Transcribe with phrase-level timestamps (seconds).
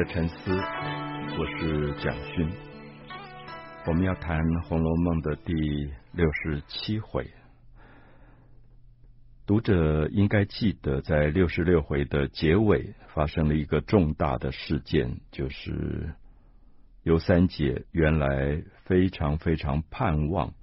[0.00, 2.50] 的沉思，我是蒋勋。
[3.86, 5.52] 我们要谈《红楼梦》的第
[6.12, 7.30] 六十七回。
[9.44, 16.14] 读者应该记得，在六十六回的结尾发生了一个重大的事件，就是
[17.02, 20.54] 尤三姐原来非常非常盼望，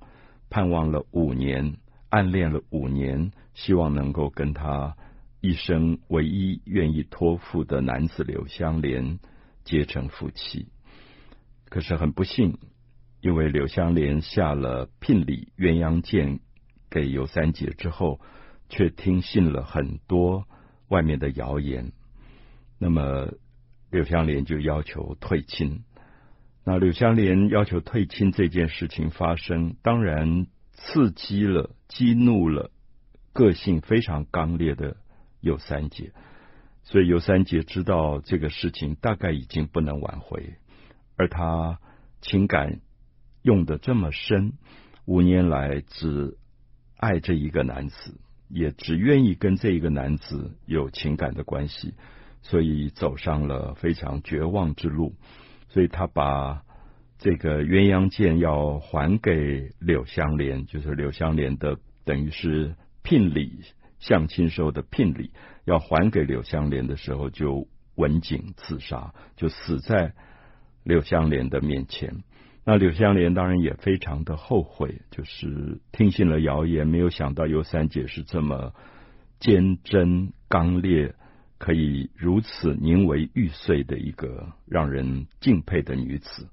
[0.50, 1.78] 盼望了五年，
[2.10, 4.96] 暗恋了五年，希望能够跟他。
[5.40, 9.20] 一生唯一愿意托付的男子柳湘莲
[9.64, 10.68] 结成夫妻，
[11.70, 12.58] 可是很不幸，
[13.22, 16.40] 因为柳湘莲下了聘礼鸳鸯剑
[16.90, 18.20] 给尤三姐之后，
[18.68, 20.48] 却听信了很多
[20.88, 21.92] 外面的谣言。
[22.80, 23.34] 那么
[23.92, 25.84] 柳湘莲就要求退亲。
[26.64, 32.72] 那柳湘莲要求退亲这件事情发生，当然刺激了、激怒了
[33.34, 34.98] 个性非常刚烈的。
[35.48, 36.12] 尤三姐，
[36.84, 40.56] 所以尤三姐知道这个事情大概已经不能挽回，
[41.16, 41.80] 而她
[42.22, 42.82] 情感
[43.42, 44.54] 用得这么深，
[45.06, 46.38] 五年来只
[46.98, 51.94] 爱这一个男子，也只愿意跟这一个男子有情感的关系，
[52.42, 55.16] 所以走上了非常绝望之路。
[55.70, 56.64] 所以她把
[57.20, 63.62] 这个鸳鸯剑要还给柳湘莲，就是柳湘莲的等于是聘礼。
[64.00, 65.32] 相亲时候的聘礼
[65.66, 70.14] 要还给柳湘莲的时候，就刎颈自杀，就死在
[70.84, 72.24] 柳湘莲的面前。
[72.64, 78.74] 那柳湘莲当然也非常的后悔，就是听信了谣言，没有想到尤三姐是这么
[79.40, 81.16] 坚贞刚烈，
[81.58, 86.50] 可以如此宁为玉碎的一个让人敬佩的女子。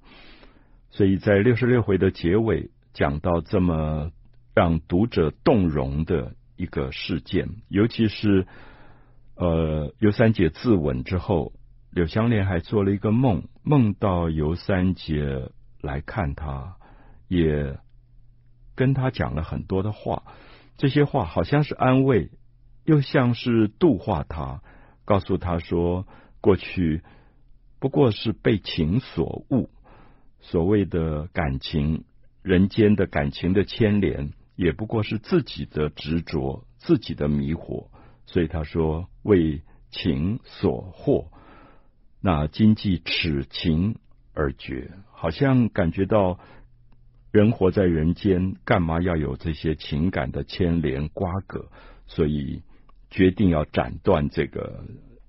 [0.91, 4.13] 所以在六十六回的结尾，讲到这么
[4.55, 6.35] 让读者动容的。
[6.57, 8.47] 一个事件，尤其是
[9.37, 11.53] 呃，尤三姐自刎之后，
[11.91, 16.77] 柳湘莲还做了一个梦，梦到尤三姐来看她，
[17.29, 17.79] 也
[18.75, 20.23] 跟她讲了很多的话。
[20.77, 22.31] 这些话好像是安慰，
[22.85, 24.63] 又像是度化她，
[25.05, 26.07] 告诉她说，
[26.41, 27.03] 过去
[27.81, 29.71] 不过是被情所误，
[30.41, 32.05] 所谓的感情，
[32.43, 34.33] 人间的感情的牵连。
[34.57, 37.89] 也不过是自己的执着，自己的迷惑，
[38.27, 41.29] 所以他说为情所惑，
[42.21, 43.97] 那今既此情
[44.33, 46.39] 而绝，好像感觉到
[47.33, 51.69] 人活在人间，干嘛要有这些情感的牵连瓜葛？
[52.07, 52.63] 所以
[53.11, 54.85] 决定要斩断这个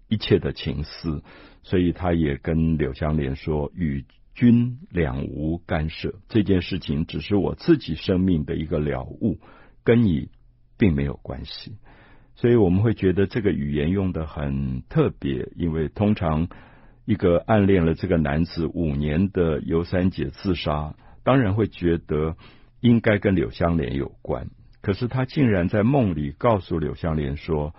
[0.07, 1.23] 一切的情丝，
[1.63, 4.05] 所以他也跟柳湘莲说与。
[4.35, 9.39] 君两无干涉，这件事情只是我自己生命的一个了悟，
[9.85, 10.29] 跟你
[10.77, 11.77] 并没有关系。
[12.35, 16.49] 所以我们会觉得这个语言用得很特别，因为通常
[17.05, 22.35] 一个暗恋了这个男子五年的尤三姐自杀，当然会觉得
[22.81, 24.49] 应该跟柳湘莲有关。
[24.81, 27.73] 可是他竟然在梦里告诉柳湘莲说：“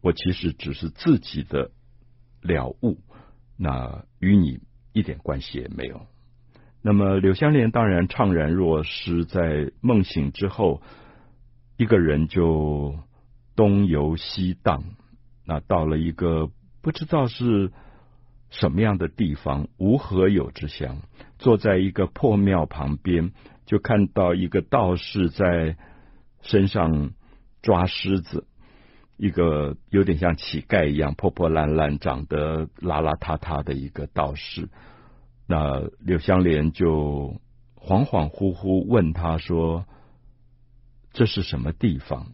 [0.00, 1.70] 我其实只是自己的
[2.40, 2.98] 了悟，
[3.58, 4.60] 那与你。”
[4.98, 6.00] 一点关系也没有。
[6.82, 10.82] 那么柳湘莲当然怅然若失，在梦醒之后，
[11.76, 12.96] 一个人就
[13.54, 14.82] 东游西荡。
[15.44, 16.50] 那到了一个
[16.82, 17.70] 不知道是
[18.50, 21.02] 什么样的地方，无何有之乡，
[21.38, 23.32] 坐在一个破庙旁边，
[23.64, 25.76] 就看到一个道士在
[26.42, 27.12] 身上
[27.62, 28.47] 抓虱子。
[29.18, 34.68] 一个有点像乞丐一样破破烂烂、长得邋邋遢遢的一个道士，
[35.46, 37.40] 那柳湘莲就
[37.74, 39.86] 恍恍惚惚问他说
[41.12, 42.28] ：“这是什么地方？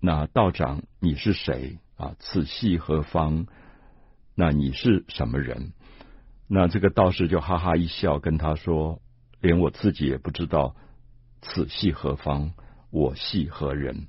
[0.00, 2.16] 那道长你是谁啊？
[2.18, 3.46] 此系何方？
[4.34, 5.72] 那你是什么人？”
[6.48, 9.02] 那这个道士就哈哈一笑，跟他说
[9.42, 10.74] ：“连我自己也不知道
[11.42, 12.54] 此系何方，
[12.90, 14.06] 我系何人。”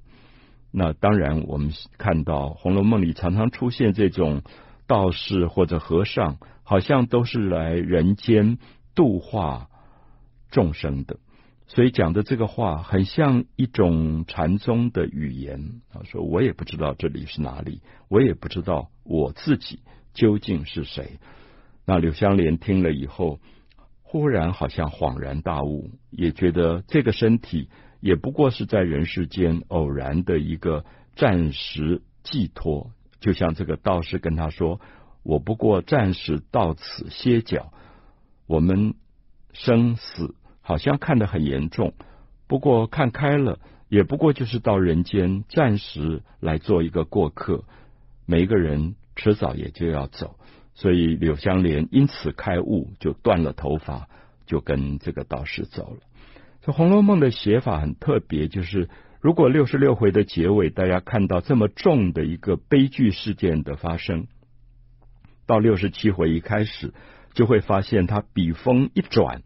[0.75, 4.41] 那当然，我们看到《红楼梦》里常常出现这种
[4.87, 8.57] 道士或者和尚，好像都是来人间
[8.95, 9.69] 度化
[10.49, 11.19] 众生的。
[11.67, 15.81] 所以讲的这个话，很像一种禅宗的语言。
[15.91, 19.79] 他说：“我也不知道这里是哪里，我也不知道我自己
[20.15, 21.19] 究竟是谁。”
[21.85, 23.39] 那柳湘莲听了以后，
[24.01, 27.69] 忽然好像恍然大悟，也觉得这个身体。
[28.03, 30.83] 也不过是在人世间偶然的一个
[31.15, 32.91] 暂时寄托，
[33.21, 34.81] 就像这个道士跟他说
[35.23, 37.71] ：“我不过暂时到此歇脚。
[38.45, 38.95] 我们
[39.53, 41.93] 生死好像看得很严重，
[42.45, 47.63] 不过看开了，也不过就是到人间暂时来做一个过客。
[48.25, 50.35] 每一个人迟早也就要走，
[50.73, 54.09] 所以柳湘莲因此开悟，就断了头发，
[54.45, 56.01] 就跟这个道士走了。
[56.65, 58.87] 这《红楼梦》的写法很特别，就是
[59.19, 64.27] 如果六十六回的结尾，大家看到这么重的一个悲剧事件的发生，
[65.45, 66.93] 到六十七回一开始，
[67.33, 69.41] 就会发现他笔锋一转，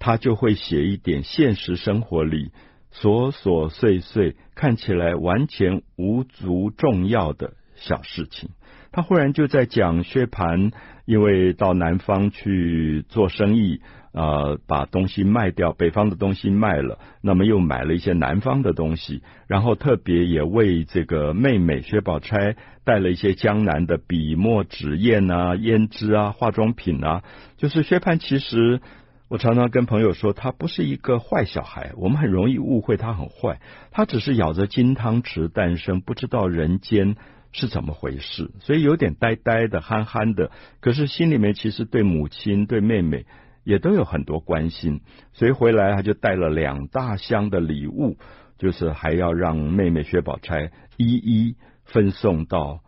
[0.00, 2.50] 他就会写一点现实生活里
[2.92, 8.50] 琐琐碎碎，看起来完全无足重要的小事情。
[8.90, 10.72] 他忽然就在讲薛蟠，
[11.04, 13.80] 因为到南方去做生意，
[14.12, 27.22] 呃，把东西卖掉，北方的东西卖了，那么又买了一些南方的东西，然后特别也为这个妹妹薛宝钗带了一些江南的笔墨纸砚啊、胭脂啊、化妆品啊。
[27.56, 28.80] 就是薛蟠，其实
[29.28, 33.60] 我常常跟朋友说，他不是一个坏小孩，我们很容易误会他很坏，
[33.90, 37.16] 他只是咬着金汤匙诞生，不知道人间。
[37.52, 38.52] 是怎么回事？
[38.60, 43.26] 所以有点呆呆的、憨憨的，可是心里面其实对母亲、对妹妹
[43.64, 45.00] 也都有很多关心。
[45.32, 48.16] 所以回来他就带了两大箱的礼物，
[48.58, 52.82] 就是还要让妹妹薛宝钗一一分送到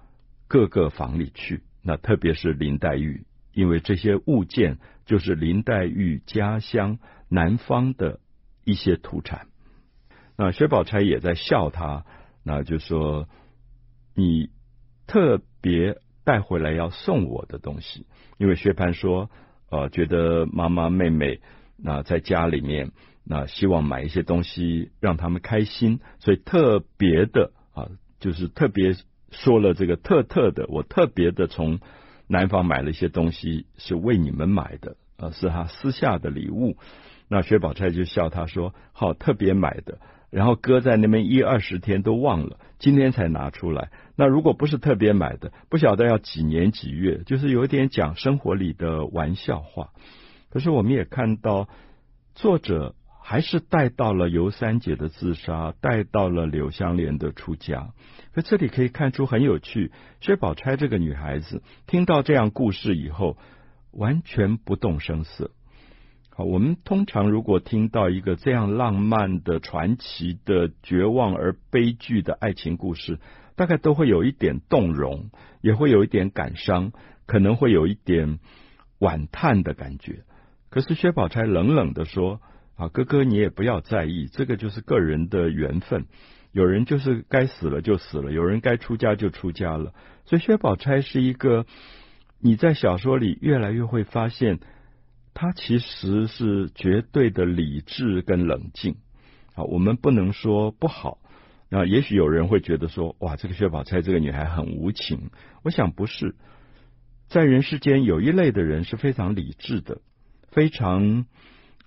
[0.49, 1.63] 各个房里去。
[1.83, 6.99] 那特别是林黛玉，因为这些物件就是林黛玉家乡
[7.29, 8.21] 南方的
[8.65, 9.47] 一些土产。
[10.37, 12.05] 那薛宝钗也在笑他，
[12.45, 13.29] 那就说。
[14.15, 14.51] 你
[15.07, 19.31] 特别带回来要送我的东西，因为薛蟠说，
[19.73, 21.41] 呃，觉得妈妈妹妹
[21.79, 22.91] 那、在家里面，
[23.25, 27.89] 那、希望买一些东西让他们开心，所以特别的啊、
[28.21, 28.95] 就是特别
[29.31, 31.81] 说了这个特特的，我特别的从
[32.27, 36.77] 南方买了一些东西，是为你们买的，呃，是他私下的礼物。
[37.29, 39.99] 那薛宝钗就笑他说，好，特别买的。
[40.29, 43.91] 然后搁在那边一二十天都忘了，今天才拿出来。
[44.17, 49.91] 那如果不是特别买的，不晓得要几年几月，就是有点讲生活里的玩笑话。
[50.51, 51.69] 可是我们也看到，
[52.35, 57.93] 作者还是带到了尤三姐的自杀，带到了柳湘莲的出家。
[58.35, 63.37] 可这里可以看出很有趣，薛宝钗这个女孩子听到这样故事以后，
[63.93, 65.51] 完全不动声色。
[66.35, 73.19] 好，我们通常如果听到一个这样浪漫的、传奇的、绝望而悲剧的爱情故事，
[73.57, 76.93] 大概都会有一点动容，也会有一点感伤，
[77.27, 78.39] 可能会有一点
[78.99, 80.25] 惋叹的感觉。
[80.71, 82.41] 可是薛宝钗冷冷地说
[82.77, 86.07] ：“啊，哥哥，你也不要在意，这个就是个人的缘分。
[86.53, 89.93] 有人就是该死了就死了，有人该出家就出家了。
[90.25, 91.67] 所以薛宝钗是一个，
[92.41, 94.61] 你在小说里越来越会发现。”
[95.35, 98.97] 他其实是绝对的理智跟冷静
[99.55, 101.21] 啊，我们不能说不好。
[101.75, 105.31] 那也许有人会觉得说，哇，这个薛宝钗这个女孩很无情。
[105.63, 106.35] 我想不是，
[107.29, 110.03] 在人世间有一类的人是非常理智的，
[110.51, 111.25] 非常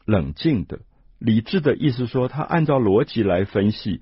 [0.04, 0.80] 冷静的。
[1.20, 4.02] 理智的意思说，他按照逻辑来分析。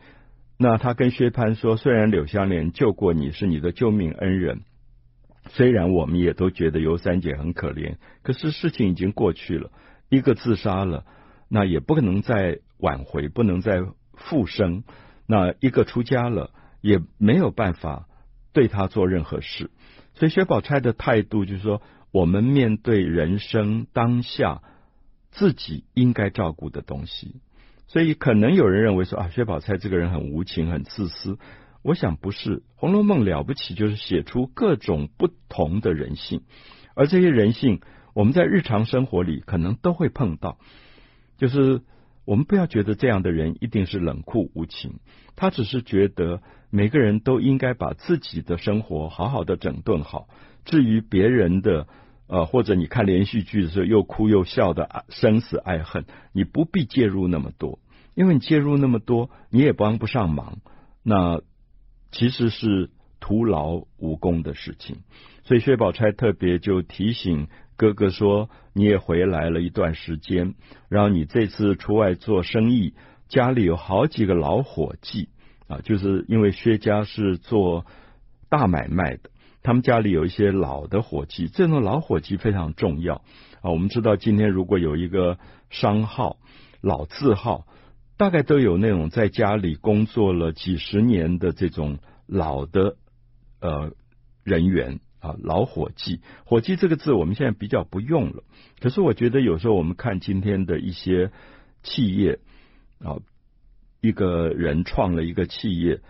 [0.57, 4.62] 那他跟薛蟠说，虽然柳湘莲救过你，是你的救命恩人。
[5.50, 9.69] 虽然我们也都觉得尤三姐很可怜，可是事情已经过去了，
[10.07, 11.03] 一个自杀了，
[11.50, 13.81] 那也不可能再挽回，不能再
[14.13, 14.86] 复生。
[15.25, 18.07] 那一个出家了，也没有办法
[18.51, 19.71] 对他做任何事。
[20.15, 21.81] 所以薛宝钗的态度就是说，
[22.12, 24.62] 我们面对人生当下
[25.31, 27.38] 自己应该照顾的东西。
[27.88, 31.38] 所以可能有人认为说啊，薛宝钗这个人很无情，很自私。
[31.83, 36.41] 我想不是，《红楼梦》了不起，就是写出各种不同的人性，
[36.95, 37.81] 而这些人性，
[38.13, 40.57] 我们在日常生活里可能都会碰到。
[41.38, 41.81] 就是
[42.25, 45.00] 我们不要觉得这样的人一定是冷酷无情，
[45.36, 50.27] 他只是觉得每个人都应该把自己的生活好好的整顿好。
[50.65, 51.88] 至于别人的，
[52.27, 57.80] 呃，或者你看连续剧的时候又哭又笑的生死爱恨，你不必介入那么多，
[58.15, 60.60] 因为你介入那么多，你也帮不上忙。
[61.03, 61.42] 那。
[62.15, 64.98] 其实是徒劳无功的事情，
[65.46, 70.56] 所以薛宝钗特别就提醒哥哥说：“你也回来了一段时间，
[70.89, 72.94] 然后你这次出外做生意，
[73.30, 75.30] 家里有好几个老伙计
[75.68, 77.86] 啊，就是因为薛家是做
[78.50, 79.30] 大买卖的，
[79.62, 83.15] 他们家里有一些老的伙计，这种老伙计非常重要
[83.62, 83.72] 啊。
[83.72, 85.38] 我们知道今天如果有一个
[85.70, 86.38] 商号、
[86.82, 87.68] 老字号。”
[88.15, 92.96] 大概都有那种在家里工作了几十年的这种老的
[93.60, 93.92] 呃
[94.44, 96.20] 人员啊，老伙计。
[96.44, 98.44] 伙计这个字我们现在比较不用了，
[98.82, 101.32] 可是我觉得有时候我们看今天的一些
[101.82, 102.39] 企业
[103.00, 103.18] 啊，
[104.01, 106.01] 一个人创了一个企业，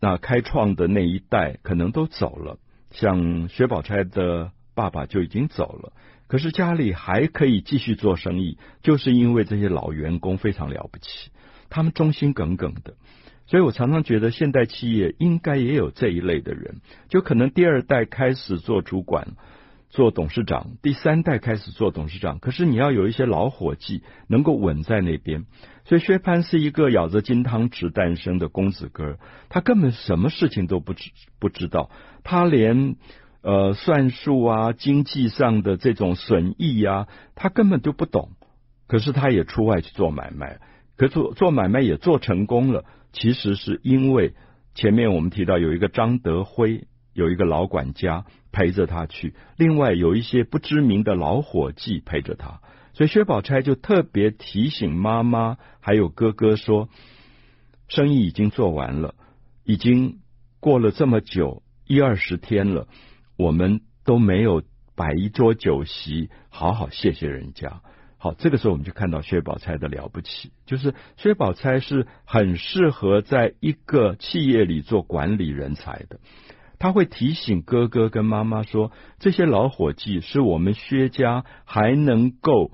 [0.00, 2.58] 那开创的那一代可能都走了，
[2.90, 5.92] 像薛宝钗的爸爸就已经走了，
[6.26, 11.30] 可是家里还可以继续做生意，就是因为这些老员工非常了不起，
[11.70, 12.94] 他们忠心耿耿的。
[13.46, 19.28] 所以我常常觉得，现代企业应该也有这一类的人，就可能第二代开始做主管、
[19.88, 22.40] 做董事长，第三代开始做董事长。
[22.40, 25.46] 可是你要有一些老伙计能够稳在那边。
[25.84, 31.90] 所以薛蟠是一个咬着金汤匙诞生的公子哥，他根本什么事情都不知不知道，
[32.24, 32.96] 他连
[33.42, 38.30] 呃算术啊、经济上的这种损益啊，他根本就不懂。
[38.88, 40.58] 可是他也出外去做买卖，
[40.96, 42.84] 可做做买卖也做成功了。
[43.12, 44.34] 其实是因为
[44.74, 52.60] 前面我们提到有一个张德辉，有一个老管家陪着他去，另外有一些不知名的老伙计陪着他，
[52.92, 56.88] 所以薛宝钗就特别提醒妈妈还有哥哥说，
[57.88, 59.14] 生意已经做完了，
[59.64, 60.18] 已经
[60.60, 62.88] 过了这么久一二十天了，
[63.36, 64.62] 我们都没有
[64.94, 67.80] 摆一桌酒席，好好谢谢人家。
[68.18, 76.18] 好，这个时候我们就看到薛宝钗的了不起，就是薛宝钗是很适合在一个企业里做管理人才的。
[76.78, 82.70] 他会提醒哥哥跟妈妈说，这些老伙计是我们薛家还能够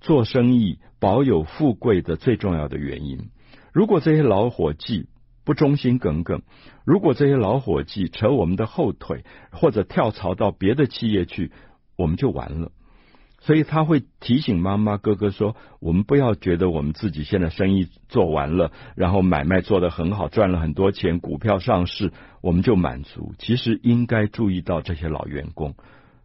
[0.00, 3.30] 做生意、保有富贵的最重要的原因。
[3.72, 5.08] 如果这些老伙计
[5.44, 6.42] 不忠心耿耿，
[6.84, 11.50] 如果这些老伙计扯我们的后腿，或者跳槽到别的企业去，
[11.96, 12.70] 我们就完了。
[13.46, 22.10] 所以他会提醒妈妈、哥哥说：“我们不要觉得我们自己现在生意做完了，然后买卖做得很好，赚了很多钱，股票上市，
[22.40, 23.34] 我们就满足。
[23.38, 25.74] 其实应该注意到这些老员工。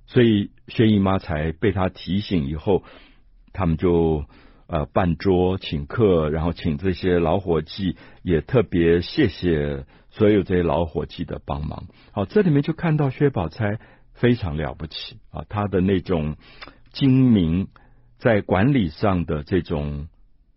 [0.07, 2.83] 所以薛姨妈才被他提醒以后，
[3.51, 4.23] 他们就
[4.67, 11.83] 呃办桌请客，然后请这些老伙计，也特别谢谢所有这些老伙计的帮忙。
[12.13, 13.77] 好，这里面就看到薛宝钗
[14.13, 16.37] 非常了不起啊，她的那种。”
[16.91, 17.67] 精明
[18.17, 20.07] 在管理上的这种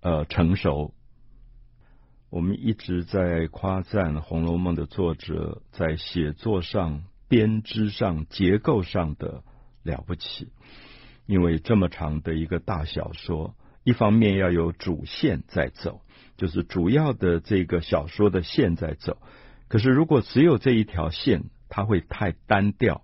[0.00, 0.94] 呃成熟，
[2.30, 9.42] 我们一直在夸赞《红楼梦》的作者在写作上、编织上、结构上的
[9.82, 10.48] 了不起。
[11.26, 16.00] 因为这么长的一个大小说，一方面要有主线在走，
[16.36, 19.18] 就是主要的这个小说的线在走。
[19.68, 23.02] 可是如果只有这一条线，它会太单调。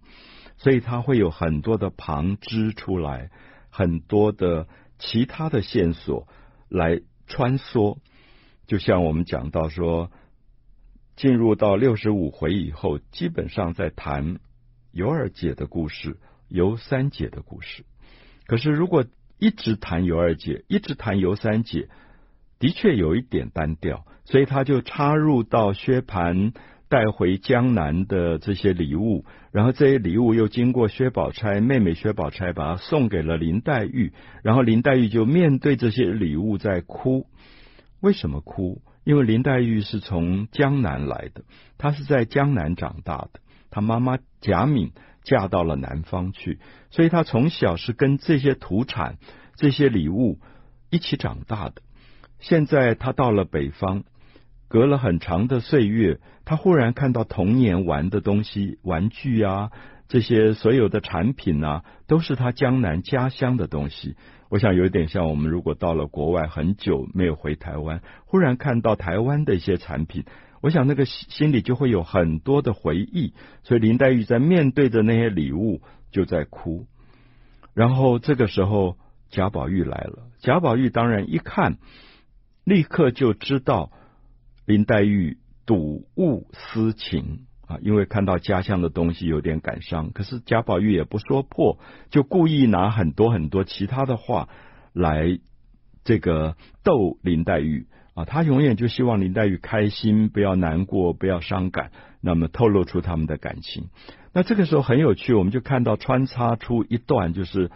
[0.59, 3.31] 所以它会有很多的旁支出来，
[3.71, 4.67] 很多的
[4.99, 6.29] 其他的线索
[6.69, 7.99] 来穿梭。
[8.67, 10.11] 就像我们讲到说，
[11.17, 14.41] 进入到六十五回以后，基本上在谈
[14.93, 17.85] 尤二姐的故事、尤三姐的故事。
[18.47, 19.05] 可是如果
[19.39, 21.89] 一直谈尤二姐，一直谈尤三姐，
[22.59, 26.53] 的确有一点单调，所以他就插入到薛蟠。
[26.89, 37.27] 带回江南的这些礼物，然后这些礼物又经过薛宝钗妹妹薛宝钗把它送给了林黛玉，然后林黛玉就面对这些礼物在哭。
[38.01, 38.81] 为什么哭？
[39.05, 41.45] 因为林黛玉是从江南来的，
[41.77, 43.41] 她是在江南长大的，
[43.71, 44.93] 她妈妈贾敏
[45.23, 46.59] 嫁到了南方去，
[46.91, 49.19] 所以她从小是跟这些土产、
[49.57, 50.39] 这些礼物
[50.91, 51.83] 一起长大的。
[52.39, 54.05] 现在她到了北方。
[54.69, 59.71] 隔了很长的岁月，他忽然看到童年玩的东西，玩具啊，
[60.09, 64.15] 这些所有的产品啊，都是他江南家乡的东西。
[64.51, 70.25] 我想有点像我们如果到了国外很久没有回台湾，忽然看到台湾的一些产品，
[70.61, 73.33] 我想那个心里就会有很多的回忆。
[73.63, 76.87] 所以林黛玉在面对着那些礼物就在哭。
[77.73, 78.97] 然后这个时候
[79.31, 81.79] 贾宝玉来了，贾宝玉当然一看，
[82.65, 83.93] 立刻就知道。
[84.69, 91.79] 林黛玉睹物思情啊，因为看到家乡的东西有点感伤，可是贾宝玉也不说破，
[92.11, 94.51] 就故意拿很多很多其他的话
[94.93, 95.39] 来
[96.05, 103.89] 这个逗林黛玉啊，他永远就希望林黛玉开心，不要难过，不要伤感，那么透露出他们的感情。
[104.35, 107.71] 那这个时候很有趣，我们就看到穿插出一段，就是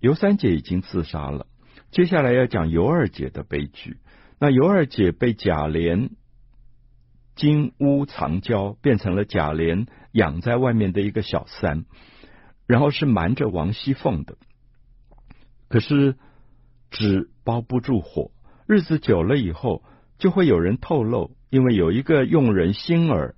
[0.00, 1.46] 尤三姐已经自杀了，
[1.90, 3.98] 接下来要讲尤二姐的悲剧。
[4.42, 6.10] 那尤二姐被贾琏
[7.36, 11.84] 金屋藏娇，变成了贾琏养在外面的一个小三，
[12.66, 14.36] 然后是瞒着王熙凤的。
[15.68, 16.16] 可是
[16.90, 18.32] 纸包不住火，
[18.66, 19.84] 日子久了以后，
[20.18, 23.36] 就会有人透露，因为有一个佣人兴儿，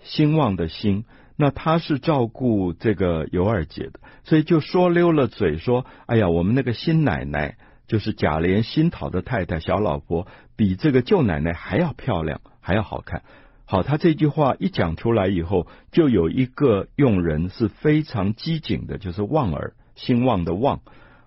[0.00, 1.04] 兴旺的兴，
[1.36, 13.22] 那他是照顾这个尤二姐的，所以就说溜了嘴说：“哎呀，我们那个新奶奶。”就是贾琏新讨的太太，小老婆比这个舅奶奶还要漂亮，还要好看。
[13.64, 20.80] 好，他这句话一讲出来以后，就有一个佣人是非常机警的，就是旺儿，兴旺的旺，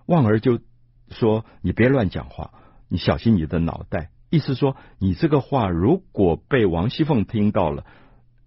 [0.06, 0.58] 旺儿就
[1.10, 2.52] 说：“你别乱讲话，
[2.88, 7.84] 你小心你的脑袋。”意思说，你这个话如果被王熙凤听到了，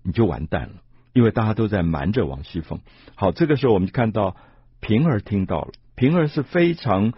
[0.03, 0.75] 你就完蛋了，
[1.13, 2.79] 因为大家都在瞒着王熙凤。
[3.13, 4.35] 好，这个时候我们就看到
[4.79, 7.13] 平儿听到了，平儿是非常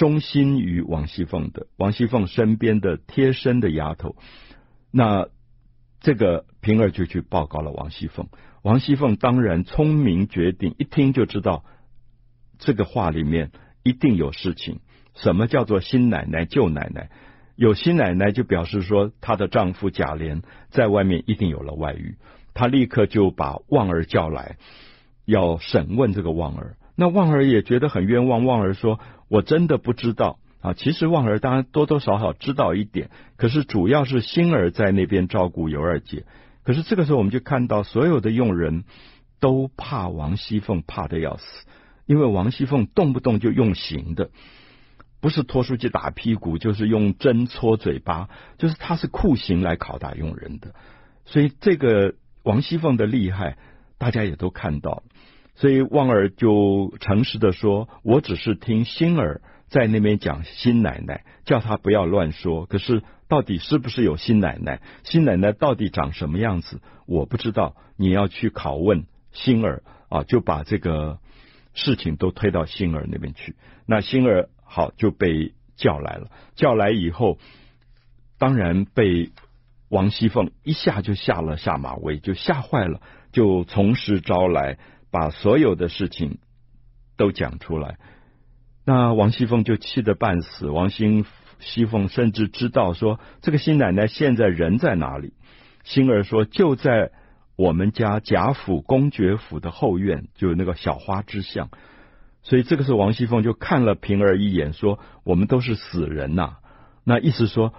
[0.00, 4.16] 忠心于王熙凤的，王熙凤身边的贴身的丫头，
[4.90, 5.28] 那。
[6.02, 8.28] 这个平儿就去报告了王熙凤，
[8.62, 11.62] 王熙凤当然聪明绝顶，一听就知道
[12.58, 13.50] 这个话里面
[13.82, 14.80] 一定有事情。
[15.14, 17.10] 什么叫做新奶奶旧奶奶？
[17.54, 22.16] 有新奶奶就表示说她的丈夫贾琏在外面一定有了外遇，
[22.54, 24.56] 她立刻就把旺儿叫来，
[25.26, 26.78] 要审问这个旺儿。
[26.96, 29.00] 那旺儿也觉得很冤枉，旺儿说
[29.30, 33.08] ：“我真的不知道。”啊，其实旺儿当然多多少少知道一点，
[33.38, 36.26] 可是主要是星儿在那边照顾尤二姐。
[36.64, 38.84] 可是这个时候，我们就看到所有的佣人
[39.40, 41.66] 都怕王熙凤，怕得要死，
[42.04, 44.28] 因为王熙凤动不动就用刑的，
[45.22, 50.74] 不是拖出去打屁股，就是用针戳嘴巴，就是他是酷刑来拷打佣人的。
[51.24, 53.56] 所以这个王熙凤的厉害，
[53.96, 55.02] 大家也都看到了。
[55.60, 62.66] 所以旺儿就诚实的说：“我只是听星儿。”在那边讲新奶奶，叫他不要乱说。
[62.66, 64.80] 可是到底是不是有新奶奶？
[65.04, 66.80] 新奶奶到底长什么样子？
[67.06, 67.76] 我不知道。
[67.96, 71.18] 你要去拷问星儿啊，就把这个
[71.74, 73.54] 事情都推到星儿那边去。
[73.86, 77.38] 那星儿好就被叫来了，叫来以后，
[78.38, 79.30] 当然被
[79.88, 83.00] 王熙凤一下就下了下马威，就吓坏了，
[83.30, 84.78] 就从实招来，
[85.10, 86.38] 把所有的事情
[87.16, 87.98] 都讲出来。
[88.84, 91.24] 那王熙凤就气得半死，王熙
[91.58, 95.34] 熙凤甚至知道说这个新奶奶现在人在哪里。
[95.84, 97.10] 星儿说就在
[97.56, 101.68] 我们家贾府公爵府的后院，就那个小花之巷。
[102.42, 106.56] 所以这个时候王熙凤就看了平儿一眼，说我们都是死人呐、
[107.04, 107.74] 那意思说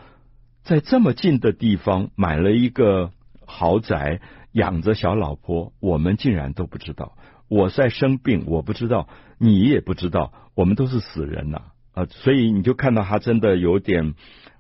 [0.62, 3.12] 在这么近的地方买了一个
[3.52, 4.22] 豪宅，
[4.54, 7.18] 养着小老婆，我们竟然都不知道。
[7.50, 11.62] 我在生病，我不知道，你也不知道，我们都是死人呐
[11.94, 14.16] 啊，所以你就看到他真的有点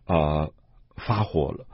[0.05, 0.49] 啊、
[0.97, 1.65] 发火了。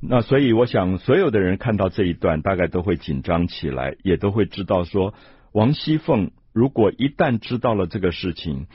[0.00, 5.14] 那所以我想，所有的人看到这一段，大概都会紧张起来，也都会知道说，
[5.52, 8.66] 王熙凤如果一旦知道了这个事情，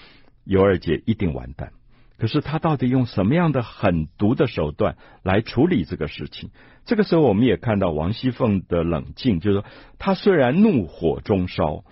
[0.43, 1.71] 尤二姐一定完蛋。
[2.17, 6.51] 可是他到底用什么样的狠毒的手段来处理这个事情？
[6.85, 9.65] 这个时候，我们也看到王熙凤的冷静，就是说，
[9.99, 11.83] 她虽然怒火中烧、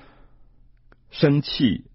[1.10, 1.86] 生气、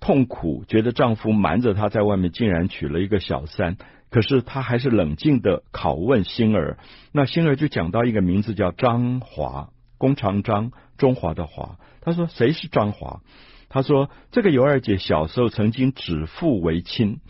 [0.00, 3.76] 痛苦，觉得丈夫瞒着她在外面竟然娶了一个小三，
[4.10, 6.78] 可是她还是冷静的拷问星儿。
[7.12, 11.78] 那星儿就讲到一个名字叫张华，弓长张，中华的华。
[12.02, 13.20] 他说：“谁是张华？”
[13.68, 17.20] 他说：“这个尤二姐小时候曾经指腹为亲。”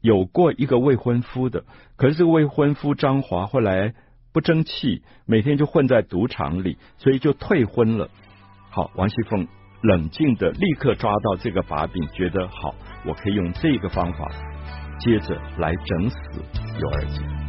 [0.00, 1.64] 有过一个未婚夫的，
[1.96, 3.94] 可是这个未婚夫张华后来
[4.32, 8.08] 不争气，每天就混在赌场里，所以就退婚了。
[8.70, 9.46] 好，王熙凤
[9.82, 14.30] 冷静的立刻抓到这个把柄，觉得好，我可以用这个方法，
[14.98, 16.16] 接着来整死
[16.80, 17.39] 尤二姐。